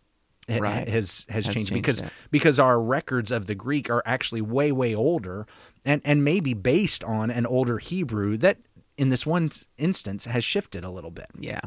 Right. 0.49 0.87
has, 0.87 1.25
has 1.29 1.45
Has 1.45 1.45
changed, 1.45 1.55
changed 1.55 1.73
because 1.73 2.01
that. 2.01 2.11
because 2.31 2.59
our 2.59 2.81
records 2.81 3.31
of 3.31 3.45
the 3.45 3.55
Greek 3.55 3.89
are 3.89 4.01
actually 4.05 4.41
way 4.41 4.71
way 4.71 4.95
older 4.95 5.45
and 5.85 6.01
and 6.03 6.23
maybe 6.23 6.53
based 6.53 7.03
on 7.03 7.29
an 7.29 7.45
older 7.45 7.77
Hebrew 7.77 8.37
that 8.37 8.57
in 8.97 9.09
this 9.09 9.25
one 9.25 9.51
instance 9.77 10.25
has 10.25 10.43
shifted 10.43 10.83
a 10.83 10.89
little 10.89 11.11
bit. 11.11 11.27
Yeah. 11.39 11.61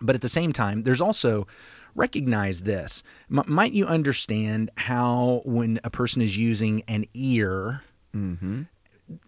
But 0.00 0.14
at 0.16 0.20
the 0.20 0.28
same 0.28 0.52
time, 0.52 0.82
there's 0.82 1.00
also 1.00 1.46
recognize 1.94 2.62
this. 2.62 3.02
M- 3.30 3.44
might 3.46 3.72
you 3.72 3.86
understand 3.86 4.70
how 4.76 5.42
when 5.44 5.78
a 5.84 5.90
person 5.90 6.22
is 6.22 6.36
using 6.36 6.82
an 6.88 7.04
ear, 7.14 7.82
mm-hmm. 8.16 8.62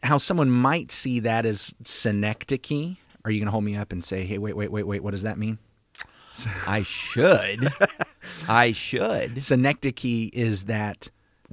how 0.03 0.19
someone 0.19 0.51
might 0.51 0.91
see 0.91 1.21
that 1.21 1.47
as 1.47 1.75
synecdoche? 1.85 2.97
Are 3.25 3.31
you 3.31 3.39
going 3.41 3.47
to 3.47 3.53
hold 3.53 3.65
me 3.65 3.77
up 3.77 3.93
and 3.93 4.03
say, 4.05 4.25
"Hey, 4.25 4.39
wait, 4.39 4.57
wait, 4.57 4.71
wait, 4.73 4.83
wait, 4.87 5.03
what 5.03 5.13
does 5.13 5.23
that 5.23 5.39
mean?" 5.39 5.59
I 6.67 6.83
should. 6.83 7.73
I 8.49 8.73
should. 8.73 9.43
Synecdoche 9.43 10.31
is 10.33 10.65
that 10.65 11.11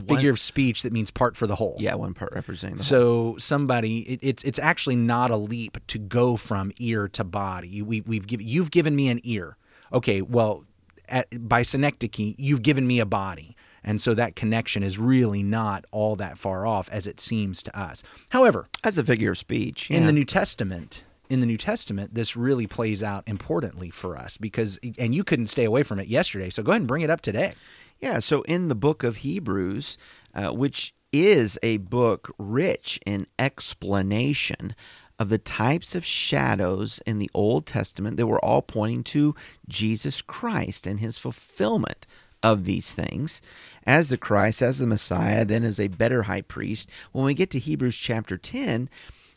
figure 0.07 0.31
of 0.31 0.39
speech 0.39 0.81
that 0.83 0.91
means 0.93 1.11
part 1.11 1.35
for 1.37 1.45
the 1.47 1.55
whole. 1.55 1.75
Yeah, 1.79 1.95
one 1.95 2.13
part 2.13 2.33
representing 2.33 2.77
the 2.77 2.83
So 2.83 3.03
whole. 3.03 3.39
somebody, 3.39 3.99
it, 3.99 4.19
it's 4.23 4.43
it's 4.43 4.59
actually 4.59 4.95
not 4.95 5.31
a 5.31 5.37
leap 5.37 5.77
to 5.87 5.99
go 5.99 6.37
from 6.37 6.71
ear 6.79 7.07
to 7.09 7.23
body. 7.23 7.81
We 7.81 8.01
we've 8.01 8.25
given 8.25 8.47
you've 8.47 8.71
given 8.71 8.95
me 8.95 9.09
an 9.09 9.19
ear. 9.23 9.57
Okay, 9.93 10.21
well, 10.21 10.63
at, 11.09 11.27
by 11.47 11.61
synecdoche, 11.63 12.35
you've 12.37 12.61
given 12.63 12.87
me 12.87 12.99
a 12.99 13.05
body, 13.05 13.55
and 13.83 14.01
so 14.01 14.13
that 14.13 14.35
connection 14.37 14.81
is 14.83 14.97
really 14.97 15.43
not 15.43 15.85
all 15.91 16.15
that 16.15 16.37
far 16.37 16.65
off 16.65 16.89
as 16.89 17.05
it 17.05 17.19
seems 17.19 17.61
to 17.63 17.77
us. 17.77 18.01
However, 18.29 18.69
As 18.83 18.97
a 18.97 19.03
figure 19.03 19.31
of 19.31 19.37
speech. 19.37 19.91
in 19.91 20.05
the 20.05 20.13
New 20.13 20.23
Testament, 20.25 21.03
in 21.31 21.39
the 21.39 21.45
New 21.45 21.57
Testament, 21.57 22.13
this 22.13 22.35
really 22.35 22.67
plays 22.67 23.01
out 23.01 23.23
importantly 23.25 23.89
for 23.89 24.17
us 24.17 24.35
because, 24.35 24.77
and 24.99 25.15
you 25.15 25.23
couldn't 25.23 25.47
stay 25.47 25.63
away 25.63 25.81
from 25.81 25.97
it 25.97 26.07
yesterday. 26.07 26.49
So 26.49 26.61
go 26.61 26.71
ahead 26.71 26.81
and 26.81 26.87
bring 26.87 27.03
it 27.03 27.09
up 27.09 27.21
today. 27.21 27.53
Yeah, 27.99 28.19
so 28.19 28.41
in 28.41 28.67
the 28.67 28.75
book 28.75 29.03
of 29.03 29.17
Hebrews, 29.17 29.97
uh, 30.35 30.49
which 30.49 30.93
is 31.13 31.57
a 31.63 31.77
book 31.77 32.33
rich 32.37 32.99
in 33.05 33.27
explanation 33.39 34.75
of 35.17 35.29
the 35.29 35.37
types 35.37 35.95
of 35.95 36.05
shadows 36.05 36.99
in 37.05 37.17
the 37.19 37.29
Old 37.33 37.65
Testament 37.65 38.17
that 38.17 38.27
were 38.27 38.43
all 38.43 38.61
pointing 38.61 39.03
to 39.05 39.33
Jesus 39.69 40.21
Christ 40.21 40.85
and 40.85 40.99
his 40.99 41.17
fulfillment 41.17 42.05
of 42.43 42.65
these 42.65 42.93
things 42.93 43.41
as 43.85 44.09
the 44.09 44.17
Christ, 44.17 44.61
as 44.61 44.79
the 44.79 44.87
Messiah, 44.87 45.45
then 45.45 45.63
as 45.63 45.79
a 45.79 45.87
better 45.87 46.23
high 46.23 46.41
priest. 46.41 46.89
When 47.13 47.23
we 47.23 47.33
get 47.33 47.51
to 47.51 47.59
Hebrews 47.59 47.97
chapter 47.97 48.37
10, 48.37 48.89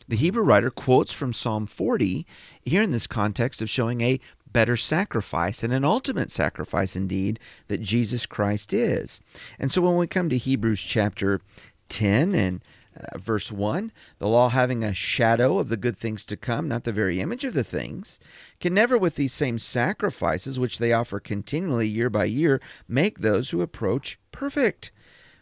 the 0.07 0.15
Hebrew 0.15 0.43
writer 0.43 0.69
quotes 0.69 1.11
from 1.11 1.33
Psalm 1.33 1.65
40 1.65 2.25
here 2.63 2.81
in 2.81 2.91
this 2.91 3.07
context 3.07 3.61
of 3.61 3.69
showing 3.69 4.01
a 4.01 4.19
better 4.51 4.75
sacrifice 4.75 5.63
and 5.63 5.73
an 5.73 5.83
ultimate 5.83 6.31
sacrifice 6.31 6.95
indeed 6.95 7.39
that 7.67 7.81
Jesus 7.81 8.25
Christ 8.25 8.71
is. 8.71 9.19
And 9.59 9.71
so 9.71 9.81
when 9.81 9.97
we 9.97 10.07
come 10.07 10.29
to 10.29 10.37
Hebrews 10.37 10.81
chapter 10.81 11.41
10 11.89 12.33
and 12.33 12.61
Uh, 12.95 13.17
verse 13.17 13.51
1 13.51 13.91
The 14.19 14.27
law, 14.27 14.49
having 14.49 14.83
a 14.83 14.93
shadow 14.93 15.59
of 15.59 15.69
the 15.69 15.77
good 15.77 15.97
things 15.97 16.25
to 16.27 16.37
come, 16.37 16.67
not 16.67 16.85
the 16.85 16.93
very 16.93 17.19
image 17.19 17.43
of 17.43 17.53
the 17.53 17.63
things, 17.63 18.19
can 18.59 18.73
never, 18.73 18.97
with 18.97 19.15
these 19.15 19.33
same 19.33 19.59
sacrifices 19.59 20.59
which 20.59 20.79
they 20.79 20.93
offer 20.93 21.19
continually 21.19 21.87
year 21.87 22.09
by 22.09 22.25
year, 22.25 22.61
make 22.87 23.19
those 23.19 23.49
who 23.49 23.61
approach 23.61 24.17
perfect. 24.31 24.91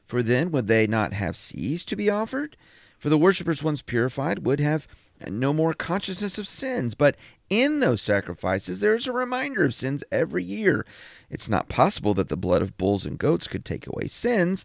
For 0.08 0.24
then 0.24 0.52
would 0.52 0.68
they 0.68 0.88
not 0.88 1.14
have 1.14 1.38
ceased 1.38 1.88
to 1.90 1.96
be 1.96 2.10
offered? 2.10 2.58
For 3.04 3.10
the 3.10 3.18
worshippers, 3.18 3.62
once 3.62 3.82
purified, 3.82 4.46
would 4.46 4.62
have 4.62 4.88
no 5.28 5.52
more 5.52 5.74
consciousness 5.74 6.38
of 6.38 6.48
sins. 6.48 6.96
But 6.96 7.18
in 7.50 7.82
those 7.82 8.02
sacrifices, 8.02 8.80
there 8.80 8.96
is 8.96 9.08
a 9.08 9.12
reminder 9.12 9.66
of 9.66 9.76
sins 9.76 10.06
every 10.10 10.46
year. 10.46 10.86
It's 11.30 11.50
not 11.50 11.68
possible 11.68 12.14
that 12.14 12.30
the 12.30 12.38
blood 12.38 12.62
of 12.62 12.78
bulls 12.78 13.06
and 13.06 13.18
goats 13.18 13.50
could 13.50 13.66
take 13.66 13.88
away 13.88 14.08
sins. 14.08 14.64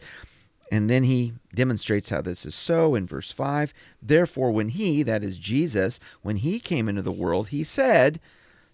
And 0.70 0.88
then 0.88 1.02
he 1.02 1.32
demonstrates 1.52 2.10
how 2.10 2.20
this 2.20 2.46
is 2.46 2.54
so 2.54 2.94
in 2.94 3.08
verse 3.08 3.32
5. 3.32 3.74
Therefore, 4.00 4.52
when 4.52 4.68
he, 4.68 5.02
that 5.02 5.24
is 5.24 5.40
Jesus, 5.40 5.98
when 6.22 6.36
he 6.36 6.60
came 6.60 6.88
into 6.88 7.02
the 7.02 7.10
world, 7.10 7.48
he 7.48 7.64
said, 7.64 8.20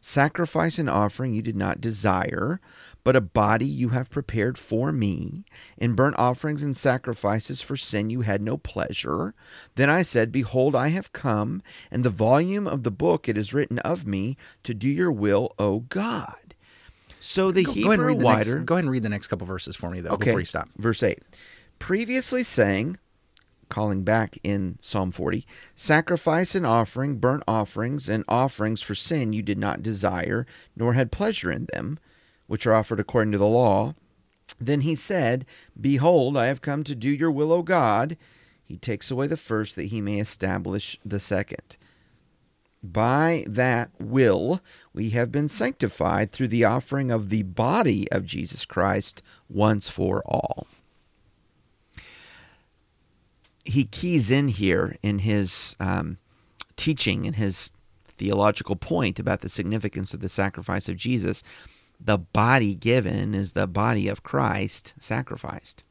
Sacrifice 0.07 0.79
and 0.79 0.91
offering 0.91 1.33
you 1.33 1.41
did 1.41 1.57
not 1.57 1.81
desire, 1.81 2.61
but 3.05 3.17
a 3.17 3.23
body 3.23 3.65
you 3.65 3.89
have 3.89 4.11
prepared 4.11 4.59
for 4.59 4.93
me. 4.93 5.47
In 5.79 5.95
burnt 5.95 6.15
offerings 6.19 6.63
and 6.63 6.77
sacrifices 6.77 7.63
for 7.63 7.75
sin 7.75 8.11
you 8.11 8.21
had 8.21 8.43
no 8.43 8.59
pleasure. 8.59 9.33
Then 9.77 9.89
I 9.89 10.03
said, 10.03 10.31
Behold, 10.31 10.77
I 10.77 10.89
have 10.89 11.15
come, 11.15 11.63
and 11.91 12.05
the 12.05 12.11
volume 12.11 12.67
of 12.67 12.83
the 12.83 12.91
book 12.91 13.31
it 13.31 13.39
is 13.39 13.55
written 13.55 13.79
of 13.79 14.07
me 14.07 14.37
to 14.63 14.75
do 14.75 14.89
your 14.89 15.11
will, 15.11 15.55
O 15.59 15.81
God. 15.81 16.55
So 17.19 17.51
the 17.51 17.65
Go, 17.65 17.73
Hebrew 17.73 17.85
go 17.87 17.91
ahead 17.93 18.01
and 18.01 18.07
read 18.07 18.21
the 18.21 18.25
writer. 18.27 18.59
next, 18.59 18.67
go 18.67 18.75
ahead 18.75 18.85
and 18.85 18.91
read 18.91 19.03
the 19.05 19.09
next 19.09 19.29
couple 19.29 19.47
verses 19.47 19.75
for 19.75 19.89
me 19.89 20.03
though 20.03 20.11
Okay. 20.11 20.27
before 20.27 20.41
you 20.41 20.45
stop. 20.47 20.69
Verse 20.77 21.03
8. 21.03 21.19
Previously 21.79 22.45
saying, 22.45 22.99
calling 23.69 24.03
back 24.03 24.39
in 24.43 24.79
Psalm 24.81 25.11
40, 25.11 25.47
sacrifice 25.75 26.55
and 26.55 26.67
offering, 26.67 27.17
burnt 27.17 27.43
offerings, 27.47 28.09
and 28.09 28.25
offerings 28.29 28.83
for 28.83 28.95
sin 28.95 29.33
you 29.33 29.43
did 29.43 29.59
not 29.59 29.83
desire, 29.83 30.47
nor 30.77 30.95
had 30.95 31.13
pleasure 31.13 31.51
in 31.51 31.67
them, 31.73 31.99
which 32.47 32.67
are 32.67 32.75
offered 32.75 33.01
according 33.01 33.33
to 33.33 33.39
the 33.39 33.47
law. 33.47 33.95
Then 34.61 34.83
he 34.83 34.95
said, 34.95 35.47
Behold, 35.81 36.37
I 36.37 36.47
have 36.47 36.63
come 36.63 36.85
to 36.85 36.95
do 36.95 37.11
your 37.11 37.31
will, 37.31 37.53
O 37.53 37.63
God. 37.63 38.17
He 38.63 38.77
takes 38.77 39.11
away 39.11 39.27
the 39.27 39.37
first 39.37 39.77
that 39.77 39.87
he 39.87 40.01
may 40.01 40.19
establish 40.19 40.99
the 41.05 41.21
second. 41.21 41.77
By 42.83 43.45
that 43.49 43.91
will 43.99 44.61
we 44.93 45.11
have 45.11 45.33
been 45.33 45.49
sanctified 45.49 46.33
through 46.33 46.49
the 46.49 46.65
offering 46.65 47.11
of 47.11 47.31
the 47.31 47.43
body 47.43 48.11
of 48.13 48.27
Jesus 48.27 48.67
Christ 48.67 49.23
once 49.49 49.89
for 49.89 50.23
all. 50.27 50.67
He 53.65 53.85
keys 53.85 54.31
in 54.31 54.49
here 54.49 54.97
in 55.03 55.21
his 55.21 55.77
um, 55.81 56.19
teaching 56.77 57.27
and 57.27 57.37
his 57.37 57.71
theological 58.19 58.77
point 58.77 59.19
about 59.19 59.41
the 59.41 59.49
significance 59.49 60.15
of 60.15 60.21
the 60.21 60.29
sacrifice 60.29 60.89
of 60.89 60.97
Jesus. 60.97 61.43
The 62.01 62.19
body 62.19 62.75
given 62.75 63.35
is 63.35 63.53
the 63.53 63.67
body 63.67 64.09
of 64.09 64.23
Christ 64.23 64.93
sacrificed. 64.99 65.85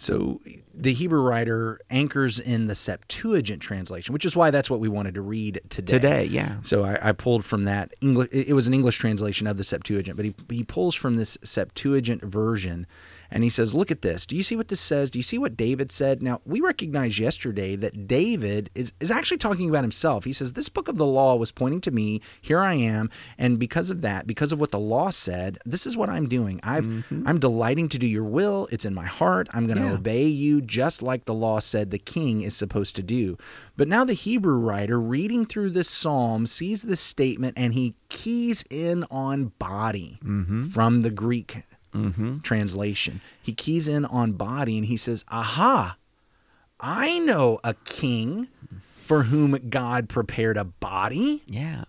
So 0.00 0.40
the 0.74 0.94
Hebrew 0.94 1.20
writer 1.20 1.78
anchors 1.90 2.40
in 2.40 2.68
the 2.68 2.74
Septuagint 2.74 3.60
translation, 3.60 4.14
which 4.14 4.24
is 4.24 4.34
why 4.34 4.50
that's 4.50 4.70
what 4.70 4.80
we 4.80 4.88
wanted 4.88 5.12
to 5.16 5.20
read 5.20 5.60
today. 5.68 5.92
Today, 5.92 6.24
yeah. 6.24 6.56
So 6.62 6.84
I, 6.84 7.10
I 7.10 7.12
pulled 7.12 7.44
from 7.44 7.64
that 7.64 7.92
English. 8.00 8.30
It 8.32 8.54
was 8.54 8.66
an 8.66 8.72
English 8.72 8.96
translation 8.96 9.46
of 9.46 9.58
the 9.58 9.64
Septuagint, 9.64 10.16
but 10.16 10.24
he 10.24 10.34
he 10.48 10.64
pulls 10.64 10.94
from 10.94 11.16
this 11.16 11.36
Septuagint 11.44 12.22
version, 12.22 12.86
and 13.30 13.44
he 13.44 13.50
says, 13.50 13.74
"Look 13.74 13.90
at 13.90 14.02
this. 14.02 14.26
Do 14.26 14.36
you 14.36 14.42
see 14.42 14.56
what 14.56 14.68
this 14.68 14.80
says? 14.80 15.10
Do 15.10 15.18
you 15.18 15.22
see 15.22 15.38
what 15.38 15.56
David 15.56 15.92
said? 15.92 16.22
Now 16.22 16.40
we 16.44 16.60
recognized 16.60 17.18
yesterday 17.18 17.76
that 17.76 18.06
David 18.06 18.70
is 18.74 18.92
is 19.00 19.10
actually 19.10 19.38
talking 19.38 19.68
about 19.68 19.84
himself. 19.84 20.24
He 20.24 20.32
says, 20.32 20.52
"This 20.52 20.68
book 20.68 20.88
of 20.88 20.96
the 20.96 21.06
law 21.06 21.36
was 21.36 21.52
pointing 21.52 21.80
to 21.82 21.90
me. 21.90 22.20
Here 22.40 22.60
I 22.60 22.74
am, 22.74 23.10
and 23.38 23.58
because 23.58 23.90
of 23.90 24.00
that, 24.00 24.26
because 24.26 24.52
of 24.52 24.60
what 24.60 24.70
the 24.70 24.78
law 24.78 25.10
said, 25.10 25.58
this 25.64 25.86
is 25.86 25.96
what 25.96 26.08
I'm 26.08 26.28
doing. 26.28 26.60
I've 26.62 26.84
mm-hmm. 26.84 27.22
I'm 27.26 27.38
delighting 27.38 27.88
to 27.90 27.98
do 27.98 28.06
your 28.06 28.24
will. 28.24 28.68
It's 28.70 28.84
in 28.84 28.94
my 28.94 29.06
heart. 29.06 29.48
I'm 29.52 29.66
going 29.66 29.78
to 29.78 29.84
Yeah. 29.84 29.94
obey 29.94 30.24
you 30.24 30.60
just 30.60 31.02
like 31.02 31.24
the 31.24 31.34
law 31.34 31.58
said 31.58 31.90
the 31.90 31.98
king 31.98 32.42
is 32.42 32.54
supposed 32.54 32.96
to 32.96 33.02
do. 33.02 33.36
But 33.76 33.88
now 33.88 34.04
the 34.04 34.12
Hebrew 34.12 34.56
writer 34.56 35.00
reading 35.00 35.44
through 35.44 35.70
this 35.70 35.88
psalm 35.88 36.46
sees 36.46 36.82
this 36.82 37.00
statement 37.00 37.54
and 37.56 37.74
he 37.74 37.94
keys 38.08 38.64
in 38.70 39.04
on 39.10 39.52
body 39.58 40.18
mm-hmm. 40.24 40.66
from 40.66 41.02
the 41.02 41.10
Greek 41.10 41.64
translation. 42.42 43.20
He 43.42 43.52
keys 43.52 43.88
in 43.88 44.04
on 44.04 44.32
body 44.32 44.76
and 44.78 44.86
he 44.86 44.96
says, 44.96 45.24
Aha, 45.28 45.96
I 46.78 47.18
know 47.18 47.58
a 47.62 47.74
king 47.84 48.48
for 48.96 49.24
whom 49.24 49.58
God 49.68 50.08
prepared 50.08 50.56
a 50.56 50.64
body. 50.64 51.42
Yeah. 51.46 51.84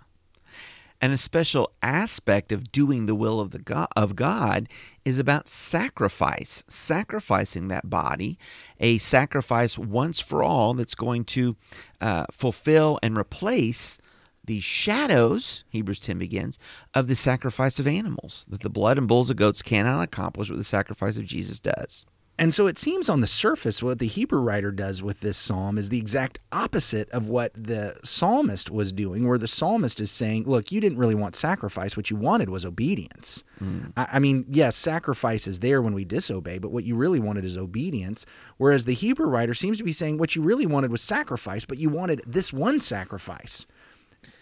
And 1.03 1.13
a 1.13 1.17
special 1.17 1.71
aspect 1.81 2.51
of 2.51 2.71
doing 2.71 3.07
the 3.07 3.15
will 3.15 3.39
of 3.39 3.49
the 3.49 3.59
God, 3.59 3.87
of 3.95 4.15
God 4.15 4.69
is 5.03 5.17
about 5.17 5.47
sacrifice, 5.47 6.63
sacrificing 6.67 7.69
that 7.69 7.89
body, 7.89 8.37
a 8.79 8.99
sacrifice 8.99 9.79
once 9.79 10.19
for 10.19 10.43
all 10.43 10.75
that's 10.75 10.93
going 10.93 11.25
to 11.25 11.55
uh, 11.99 12.25
fulfill 12.31 12.99
and 13.01 13.17
replace 13.17 13.97
the 14.45 14.59
shadows, 14.59 15.63
Hebrews 15.69 15.99
10 15.99 16.17
begins, 16.17 16.57
of 16.93 17.07
the 17.07 17.15
sacrifice 17.15 17.79
of 17.79 17.87
animals 17.87 18.45
that 18.49 18.61
the 18.61 18.69
blood 18.69 18.97
and 18.97 19.07
bulls 19.07 19.29
and 19.29 19.37
goats 19.37 19.61
cannot 19.61 20.03
accomplish 20.03 20.49
what 20.49 20.57
the 20.57 20.63
sacrifice 20.63 21.17
of 21.17 21.25
Jesus 21.25 21.59
does. 21.59 22.05
And 22.41 22.55
so 22.55 22.65
it 22.65 22.79
seems 22.79 23.07
on 23.07 23.21
the 23.21 23.27
surface 23.27 23.83
what 23.83 23.99
the 23.99 24.07
Hebrew 24.07 24.41
writer 24.41 24.71
does 24.71 25.03
with 25.03 25.19
this 25.19 25.37
psalm 25.37 25.77
is 25.77 25.89
the 25.89 25.99
exact 25.99 26.39
opposite 26.51 27.07
of 27.11 27.29
what 27.29 27.51
the 27.53 27.97
psalmist 28.03 28.71
was 28.71 28.91
doing, 28.91 29.27
where 29.27 29.37
the 29.37 29.47
psalmist 29.47 30.01
is 30.01 30.09
saying, 30.09 30.45
Look, 30.45 30.71
you 30.71 30.81
didn't 30.81 30.97
really 30.97 31.13
want 31.13 31.35
sacrifice. 31.35 31.95
What 31.95 32.09
you 32.09 32.15
wanted 32.15 32.49
was 32.49 32.65
obedience. 32.65 33.43
Hmm. 33.59 33.89
I, 33.95 34.07
I 34.13 34.19
mean, 34.19 34.45
yes, 34.49 34.75
sacrifice 34.75 35.45
is 35.45 35.59
there 35.59 35.83
when 35.83 35.93
we 35.93 36.03
disobey, 36.03 36.57
but 36.57 36.71
what 36.71 36.83
you 36.83 36.95
really 36.95 37.19
wanted 37.19 37.45
is 37.45 37.59
obedience. 37.59 38.25
Whereas 38.57 38.85
the 38.85 38.95
Hebrew 38.95 39.27
writer 39.27 39.53
seems 39.53 39.77
to 39.77 39.83
be 39.83 39.93
saying, 39.93 40.17
What 40.17 40.35
you 40.35 40.41
really 40.41 40.65
wanted 40.65 40.89
was 40.91 41.03
sacrifice, 41.03 41.65
but 41.65 41.77
you 41.77 41.89
wanted 41.89 42.23
this 42.25 42.51
one 42.51 42.81
sacrifice. 42.81 43.67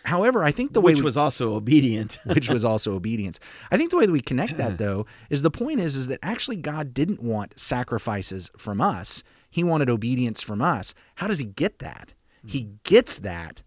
However, 0.05 0.43
I 0.43 0.51
think 0.51 0.73
the 0.73 0.81
way 0.81 0.91
Which 0.91 0.99
we- 0.99 1.05
was 1.05 1.17
also 1.17 1.55
obedient. 1.55 2.19
which 2.25 2.49
was 2.49 2.63
also 2.65 2.95
obedience. 2.95 3.39
I 3.71 3.77
think 3.77 3.91
the 3.91 3.97
way 3.97 4.05
that 4.05 4.11
we 4.11 4.21
connect 4.21 4.57
that 4.57 4.77
though 4.77 5.05
is 5.29 5.41
the 5.41 5.51
point 5.51 5.79
is 5.79 5.95
is 5.95 6.07
that 6.07 6.19
actually 6.21 6.57
God 6.57 6.93
didn't 6.93 7.21
want 7.21 7.59
sacrifices 7.59 8.49
from 8.57 8.81
us. 8.81 9.23
He 9.49 9.63
wanted 9.63 9.89
obedience 9.89 10.41
from 10.41 10.61
us. 10.61 10.93
How 11.15 11.27
does 11.27 11.39
he 11.39 11.45
get 11.45 11.79
that? 11.79 12.13
He 12.45 12.63
mm. 12.63 12.83
gets 12.83 13.19
that 13.19 13.61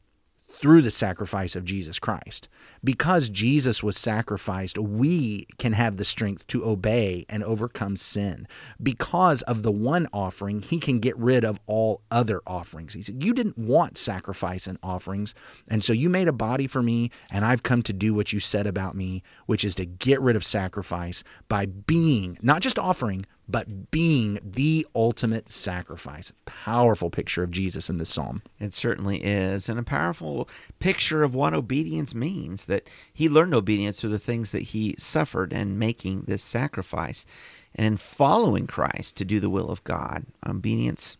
through 0.62 0.80
the 0.80 0.92
sacrifice 0.92 1.56
of 1.56 1.64
Jesus 1.64 1.98
Christ. 1.98 2.48
Because 2.84 3.28
Jesus 3.28 3.82
was 3.82 3.98
sacrificed, 3.98 4.78
we 4.78 5.46
can 5.58 5.72
have 5.72 5.96
the 5.96 6.04
strength 6.04 6.46
to 6.46 6.64
obey 6.64 7.26
and 7.28 7.42
overcome 7.42 7.96
sin. 7.96 8.46
Because 8.80 9.42
of 9.42 9.64
the 9.64 9.72
one 9.72 10.06
offering, 10.12 10.62
he 10.62 10.78
can 10.78 11.00
get 11.00 11.18
rid 11.18 11.44
of 11.44 11.58
all 11.66 12.02
other 12.12 12.40
offerings. 12.46 12.94
He 12.94 13.02
said, 13.02 13.24
You 13.24 13.34
didn't 13.34 13.58
want 13.58 13.98
sacrifice 13.98 14.68
and 14.68 14.78
offerings, 14.84 15.34
and 15.66 15.82
so 15.82 15.92
you 15.92 16.08
made 16.08 16.28
a 16.28 16.32
body 16.32 16.68
for 16.68 16.82
me, 16.82 17.10
and 17.30 17.44
I've 17.44 17.64
come 17.64 17.82
to 17.82 17.92
do 17.92 18.14
what 18.14 18.32
you 18.32 18.38
said 18.38 18.68
about 18.68 18.94
me, 18.94 19.24
which 19.46 19.64
is 19.64 19.74
to 19.74 19.84
get 19.84 20.20
rid 20.20 20.36
of 20.36 20.44
sacrifice 20.44 21.24
by 21.48 21.66
being, 21.66 22.38
not 22.40 22.62
just 22.62 22.78
offering, 22.78 23.26
but 23.48 23.90
being 23.90 24.38
the 24.42 24.86
ultimate 24.94 25.52
sacrifice. 25.52 26.32
Powerful 26.46 27.10
picture 27.10 27.42
of 27.42 27.50
Jesus 27.50 27.90
in 27.90 27.98
this 27.98 28.10
psalm. 28.10 28.42
It 28.60 28.72
certainly 28.72 29.18
is, 29.22 29.68
and 29.68 29.78
a 29.78 29.82
powerful 29.82 30.48
picture 30.78 31.22
of 31.22 31.34
what 31.34 31.52
obedience 31.52 32.14
means. 32.14 32.66
That 32.66 32.88
he 33.12 33.28
learned 33.28 33.54
obedience 33.54 34.00
through 34.00 34.10
the 34.10 34.18
things 34.18 34.52
that 34.52 34.62
he 34.62 34.94
suffered 34.98 35.52
and 35.52 35.78
making 35.78 36.22
this 36.22 36.42
sacrifice, 36.42 37.26
and 37.74 37.86
in 37.86 37.96
following 37.96 38.66
Christ 38.66 39.16
to 39.16 39.24
do 39.24 39.40
the 39.40 39.50
will 39.50 39.70
of 39.70 39.84
God. 39.84 40.26
Obedience 40.46 41.16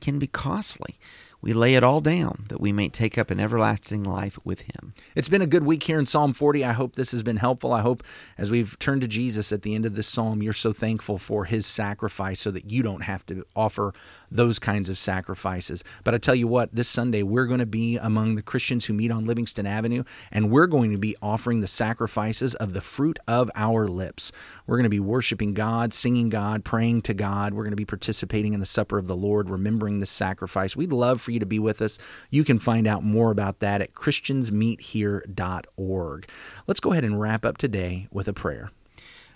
can 0.00 0.18
be 0.18 0.26
costly. 0.26 0.96
We 1.40 1.52
lay 1.52 1.74
it 1.74 1.84
all 1.84 2.00
down 2.00 2.46
that 2.48 2.60
we 2.60 2.72
may 2.72 2.88
take 2.88 3.18
up 3.18 3.30
an 3.30 3.38
everlasting 3.38 4.02
life 4.02 4.38
with 4.44 4.62
him. 4.62 4.94
It's 5.14 5.28
been 5.28 5.42
a 5.42 5.46
good 5.46 5.64
week 5.64 5.84
here 5.84 5.98
in 5.98 6.06
Psalm 6.06 6.32
40. 6.32 6.64
I 6.64 6.72
hope 6.72 6.94
this 6.94 7.12
has 7.12 7.22
been 7.22 7.36
helpful. 7.36 7.72
I 7.72 7.82
hope 7.82 8.02
as 8.38 8.50
we've 8.50 8.78
turned 8.78 9.02
to 9.02 9.08
Jesus 9.08 9.52
at 9.52 9.62
the 9.62 9.74
end 9.74 9.86
of 9.86 9.94
this 9.94 10.08
psalm, 10.08 10.42
you're 10.42 10.52
so 10.52 10.72
thankful 10.72 11.18
for 11.18 11.44
his 11.44 11.66
sacrifice 11.66 12.40
so 12.40 12.50
that 12.50 12.70
you 12.70 12.82
don't 12.82 13.02
have 13.02 13.24
to 13.26 13.44
offer 13.54 13.92
those 14.30 14.58
kinds 14.58 14.88
of 14.88 14.98
sacrifices. 14.98 15.84
But 16.04 16.14
I 16.14 16.18
tell 16.18 16.34
you 16.34 16.48
what, 16.48 16.74
this 16.74 16.88
Sunday 16.88 17.22
we're 17.22 17.46
going 17.46 17.60
to 17.60 17.66
be 17.66 17.96
among 17.96 18.34
the 18.34 18.42
Christians 18.42 18.86
who 18.86 18.92
meet 18.92 19.10
on 19.10 19.26
Livingston 19.26 19.66
Avenue, 19.66 20.04
and 20.30 20.50
we're 20.50 20.66
going 20.66 20.90
to 20.92 20.98
be 20.98 21.16
offering 21.22 21.60
the 21.60 21.66
sacrifices 21.66 22.54
of 22.54 22.72
the 22.72 22.80
fruit 22.80 23.18
of 23.26 23.50
our 23.54 23.86
lips. 23.86 24.32
We're 24.66 24.76
going 24.76 24.84
to 24.84 24.90
be 24.90 25.00
worshiping 25.00 25.54
God, 25.54 25.94
singing 25.94 26.28
God, 26.28 26.64
praying 26.64 27.02
to 27.02 27.14
God. 27.14 27.54
We're 27.54 27.64
going 27.64 27.70
to 27.70 27.76
be 27.76 27.84
participating 27.84 28.54
in 28.54 28.60
the 28.60 28.66
supper 28.66 28.98
of 28.98 29.06
the 29.06 29.16
Lord, 29.16 29.50
remembering 29.50 30.00
this 30.00 30.10
sacrifice. 30.10 30.76
We'd 30.76 30.92
love 30.92 31.20
for 31.20 31.30
you 31.30 31.40
to 31.40 31.46
be 31.46 31.58
with 31.58 31.82
us. 31.82 31.98
You 32.30 32.44
can 32.44 32.58
find 32.58 32.86
out 32.86 33.02
more 33.02 33.30
about 33.30 33.60
that 33.60 33.80
at 33.80 33.94
christiansmeethere.org. 33.94 36.28
Let's 36.66 36.80
go 36.80 36.92
ahead 36.92 37.04
and 37.04 37.20
wrap 37.20 37.44
up 37.44 37.58
today 37.58 38.08
with 38.10 38.28
a 38.28 38.32
prayer. 38.32 38.70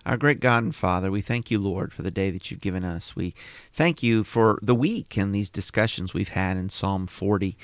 Our 0.07 0.17
great 0.17 0.41
God 0.41 0.65
and 0.65 0.75
Father, 0.75 1.11
we 1.11 1.21
thank 1.21 1.51
you, 1.51 1.59
Lord, 1.59 1.93
for 1.93 2.03
the 2.03 2.11
day 2.11 2.31
that 2.31 2.51
you've 2.51 2.61
given 2.61 2.85
us. 2.85 3.15
We 3.15 3.35
thank 3.73 4.03
you 4.03 4.25
for 4.25 4.59
the 4.63 4.75
week 4.75 5.19
and 5.19 5.35
these 5.35 5.51
discussions 5.51 6.15
we've 6.15 6.31
had 6.31 6.57
in 6.57 6.71
Psalm 6.71 7.07
40. 7.07 7.57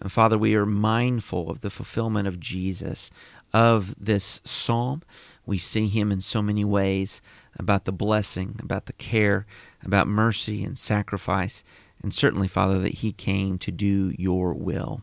And 0.00 0.12
Father, 0.12 0.38
we 0.38 0.54
are 0.54 0.64
mindful 0.64 1.50
of 1.50 1.62
the 1.62 1.70
fulfillment 1.70 2.28
of 2.28 2.38
Jesus, 2.38 3.10
of 3.52 3.94
this 3.98 4.40
psalm. 4.44 5.02
We 5.44 5.58
see 5.58 5.88
him 5.88 6.12
in 6.12 6.20
so 6.20 6.40
many 6.40 6.64
ways 6.64 7.20
about 7.58 7.86
the 7.86 7.92
blessing, 7.92 8.60
about 8.62 8.86
the 8.86 8.92
care, 8.92 9.44
about 9.84 10.06
mercy 10.06 10.62
and 10.62 10.78
sacrifice, 10.78 11.64
and 12.02 12.14
certainly, 12.14 12.48
Father, 12.48 12.78
that 12.78 12.94
he 12.94 13.12
came 13.12 13.58
to 13.58 13.72
do 13.72 14.14
your 14.16 14.54
will. 14.54 15.02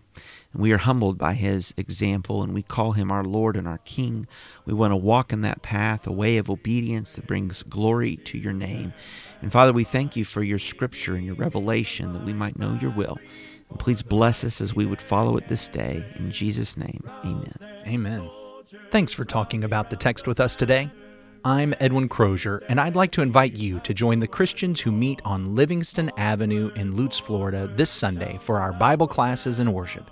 And 0.54 0.62
we 0.62 0.72
are 0.72 0.78
humbled 0.78 1.18
by 1.18 1.34
his 1.34 1.74
example, 1.78 2.42
and 2.44 2.54
we 2.54 2.64
call 2.64 2.94
him 2.94 3.12
our 3.12 3.24
Lord 3.24 3.56
and 3.58 3.68
our 3.68 3.80
King. 3.80 4.28
We 4.66 4.74
want 4.74 4.92
to 4.92 4.98
walk 4.98 5.34
in 5.34 5.42
that 5.42 5.62
path, 5.62 6.08
a 6.08 6.12
way 6.12 6.38
of 6.38 6.50
obedience 6.50 7.14
that 7.14 7.28
brings 7.28 7.64
glory 7.64 8.18
to 8.18 8.38
your 8.38 8.54
name. 8.54 8.94
And 9.42 9.52
Father, 9.52 9.74
we 9.74 9.84
thank 9.84 10.16
you 10.16 10.26
for 10.26 10.44
your 10.44 10.60
scripture 10.60 11.16
and 11.16 11.26
your 11.26 11.36
revelation 11.36 12.14
that 12.14 12.26
we 12.26 12.34
might 12.34 12.58
know 12.58 12.78
your 12.82 12.92
will. 12.92 13.20
And 13.70 13.80
please 13.80 14.02
bless 14.02 14.44
us 14.44 14.62
as 14.62 14.74
we 14.74 14.86
would 14.86 15.02
follow 15.02 15.38
it 15.38 15.48
this 15.48 15.68
day. 15.68 16.06
In 16.16 16.32
Jesus' 16.32 16.78
name, 16.78 17.04
amen. 17.26 17.54
Amen. 17.86 18.30
Thanks 18.92 19.14
for 19.14 19.26
talking 19.26 19.64
about 19.64 19.90
the 19.90 19.96
text 19.96 20.28
with 20.28 20.40
us 20.40 20.56
today. 20.56 20.92
I'm 21.46 21.74
Edwin 21.80 22.10
Crozier, 22.10 22.64
and 22.68 22.82
I'd 22.82 22.96
like 22.96 23.12
to 23.12 23.22
invite 23.22 23.54
you 23.54 23.80
to 23.82 23.94
join 23.94 24.20
the 24.20 24.28
Christians 24.28 24.82
who 24.82 24.92
meet 24.92 25.22
on 25.24 25.56
Livingston 25.56 26.12
Avenue 26.18 26.72
in 26.76 26.98
Lutz, 26.98 27.18
Florida 27.20 27.72
this 27.74 27.90
Sunday 27.90 28.38
for 28.42 28.60
our 28.60 28.74
Bible 28.74 29.08
classes 29.08 29.60
and 29.60 29.74
worship. 29.74 30.12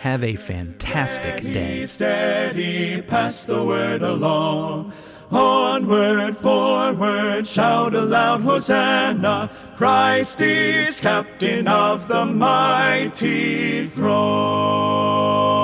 Have 0.00 0.24
a 0.24 0.34
fantastic 0.34 1.42
day. 1.42 1.84
Steady, 1.84 3.02
pass 3.02 3.44
the 3.44 3.62
word 3.62 4.00
along. 4.00 4.94
Onward, 5.30 6.38
forward, 6.38 7.46
shout 7.46 7.94
aloud, 7.94 8.40
Hosanna! 8.40 9.50
Christ 9.76 10.40
is 10.40 11.02
captain 11.02 11.68
of 11.68 12.08
the 12.08 12.24
mighty 12.24 13.88
throne. 13.88 15.59